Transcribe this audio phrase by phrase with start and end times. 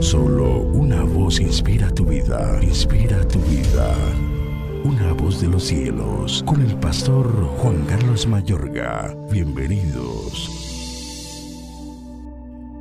[0.00, 3.94] Solo una voz inspira tu vida, inspira tu vida.
[4.84, 7.26] Una voz de los cielos, con el pastor
[7.58, 9.16] Juan Carlos Mayorga.
[9.30, 10.50] Bienvenidos.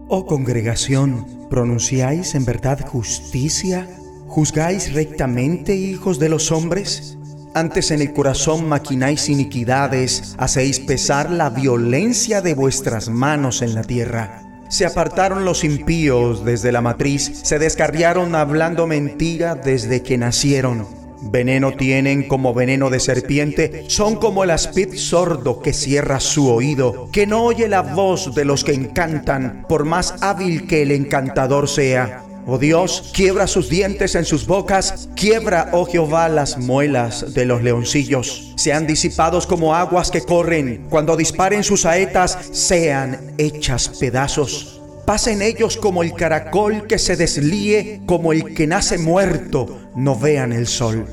[0.10, 3.88] Oh congregación, ¿pronunciáis en verdad justicia?
[4.28, 7.18] ¿Juzgáis rectamente, hijos de los hombres?
[7.54, 13.84] Antes en el corazón maquináis iniquidades, hacéis pesar la violencia de vuestras manos en la
[13.84, 14.45] tierra.
[14.68, 20.88] Se apartaron los impíos desde la matriz, se descarriaron hablando mentira desde que nacieron.
[21.22, 27.10] Veneno tienen como veneno de serpiente, son como el aspid sordo que cierra su oído,
[27.12, 31.68] que no oye la voz de los que encantan, por más hábil que el encantador
[31.68, 32.25] sea.
[32.48, 37.64] Oh Dios, quiebra sus dientes en sus bocas, quiebra, oh Jehová, las muelas de los
[37.64, 38.54] leoncillos.
[38.56, 44.80] Sean disipados como aguas que corren, cuando disparen sus saetas, sean hechas pedazos.
[45.08, 50.54] Pasen ellos como el caracol que se deslíe, como el que nace muerto, no vean
[50.54, 51.08] el sol.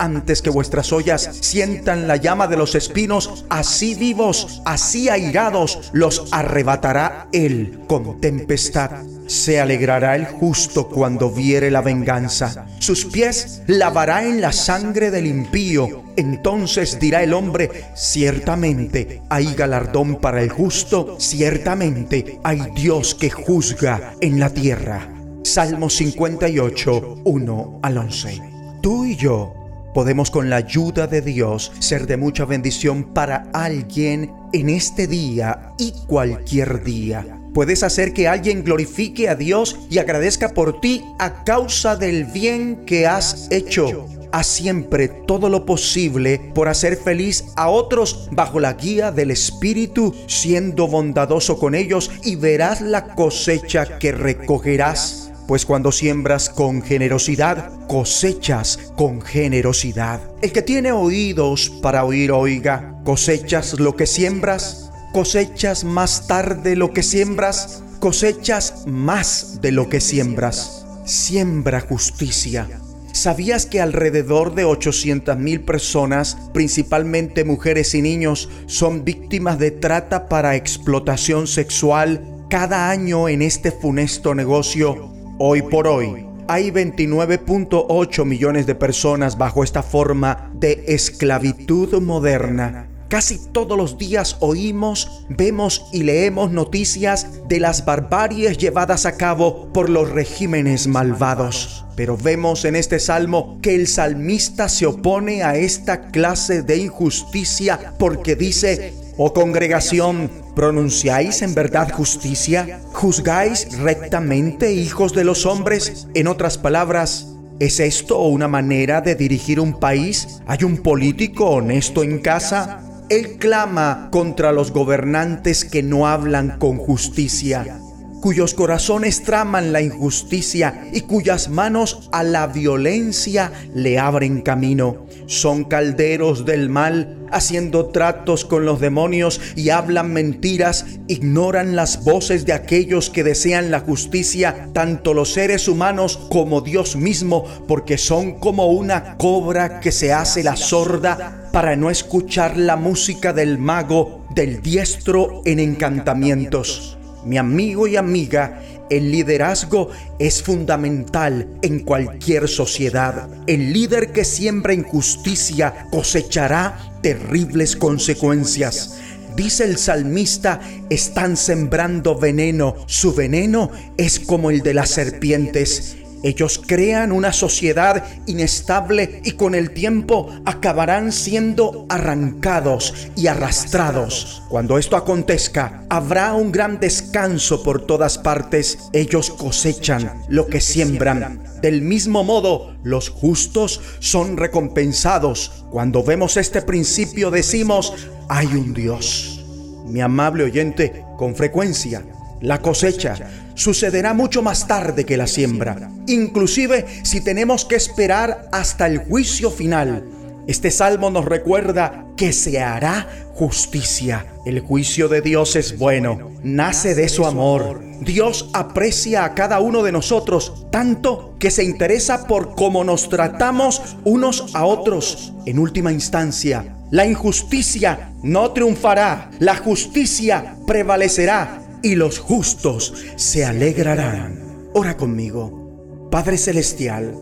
[0.00, 6.32] Antes que vuestras ollas sientan la llama de los espinos, así vivos, así airados, los
[6.32, 9.11] arrebatará él con tempestad.
[9.32, 12.66] Se alegrará el justo cuando viere la venganza.
[12.78, 16.02] Sus pies lavará en la sangre del impío.
[16.16, 24.12] Entonces dirá el hombre, ciertamente hay galardón para el justo, ciertamente hay Dios que juzga
[24.20, 25.08] en la tierra.
[25.42, 28.42] Salmo 58, 1 al 11.
[28.82, 29.54] Tú y yo
[29.94, 35.72] podemos con la ayuda de Dios ser de mucha bendición para alguien en este día
[35.78, 37.41] y cualquier día.
[37.54, 42.84] Puedes hacer que alguien glorifique a Dios y agradezca por ti a causa del bien
[42.86, 44.06] que has hecho.
[44.32, 50.14] Haz siempre todo lo posible por hacer feliz a otros bajo la guía del Espíritu,
[50.26, 55.30] siendo bondadoso con ellos y verás la cosecha que recogerás.
[55.46, 60.20] Pues cuando siembras con generosidad, cosechas con generosidad.
[60.40, 64.81] El que tiene oídos para oír, oiga, cosechas lo que siembras
[65.12, 70.86] cosechas más tarde lo que siembras, cosechas más de lo que siembras.
[71.04, 72.68] Siembra justicia.
[73.12, 80.30] ¿Sabías que alrededor de 800 mil personas, principalmente mujeres y niños, son víctimas de trata
[80.30, 85.12] para explotación sexual cada año en este funesto negocio?
[85.38, 93.38] Hoy por hoy, hay 29.8 millones de personas bajo esta forma de esclavitud moderna Casi
[93.52, 99.90] todos los días oímos, vemos y leemos noticias de las barbaries llevadas a cabo por
[99.90, 101.84] los regímenes malvados.
[101.94, 107.92] Pero vemos en este salmo que el salmista se opone a esta clase de injusticia
[107.98, 112.80] porque dice, oh congregación, ¿pronunciáis en verdad justicia?
[112.94, 116.08] ¿Juzgáis rectamente, hijos de los hombres?
[116.14, 120.40] En otras palabras, ¿Es esto una manera de dirigir un país?
[120.46, 122.91] ¿Hay un político honesto en casa?
[123.08, 127.78] Él clama contra los gobernantes que no hablan con justicia,
[128.22, 135.08] cuyos corazones traman la injusticia y cuyas manos a la violencia le abren camino.
[135.26, 142.46] Son calderos del mal, haciendo tratos con los demonios y hablan mentiras, ignoran las voces
[142.46, 148.38] de aquellos que desean la justicia, tanto los seres humanos como Dios mismo, porque son
[148.38, 154.24] como una cobra que se hace la sorda para no escuchar la música del mago,
[154.32, 156.98] del diestro en encantamientos.
[157.24, 158.60] Mi amigo y amiga,
[158.90, 163.28] el liderazgo es fundamental en cualquier sociedad.
[163.46, 168.98] El líder que siembra injusticia cosechará terribles consecuencias.
[169.36, 172.76] Dice el salmista, están sembrando veneno.
[172.86, 175.96] Su veneno es como el de las serpientes.
[176.22, 184.42] Ellos crean una sociedad inestable y con el tiempo acabarán siendo arrancados y arrastrados.
[184.48, 188.78] Cuando esto acontezca, habrá un gran descanso por todas partes.
[188.92, 191.42] Ellos cosechan lo que siembran.
[191.60, 195.64] Del mismo modo, los justos son recompensados.
[195.70, 197.94] Cuando vemos este principio decimos,
[198.28, 199.44] hay un Dios.
[199.86, 202.04] Mi amable oyente, con frecuencia,
[202.40, 208.86] la cosecha sucederá mucho más tarde que la siembra, inclusive si tenemos que esperar hasta
[208.86, 210.04] el juicio final.
[210.46, 214.26] Este salmo nos recuerda que se hará justicia.
[214.44, 217.80] El juicio de Dios es bueno, nace de su amor.
[218.00, 223.96] Dios aprecia a cada uno de nosotros tanto que se interesa por cómo nos tratamos
[224.04, 225.32] unos a otros.
[225.46, 234.70] En última instancia, la injusticia no triunfará, la justicia prevalecerá y los justos se alegrarán.
[234.74, 236.08] Ora conmigo.
[236.10, 237.14] Padre Celestial,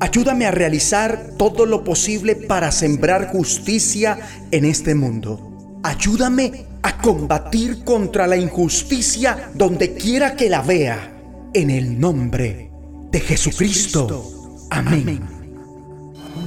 [0.00, 4.18] ayúdame a realizar todo lo posible para sembrar justicia
[4.50, 5.78] en este mundo.
[5.82, 11.16] Ayúdame a combatir contra la injusticia donde quiera que la vea.
[11.52, 12.70] En el nombre
[13.10, 14.66] de Jesucristo.
[14.70, 15.20] Amén.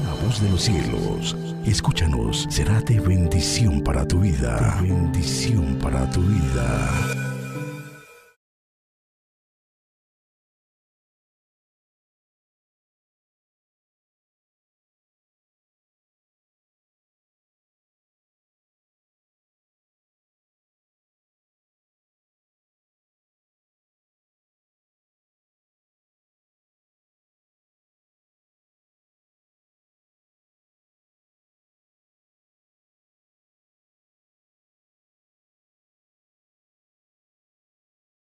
[0.06, 1.36] La voz de los cielos,
[1.66, 4.80] escúchanos, será de bendición para tu vida.
[4.81, 7.23] Bendición para tu vida.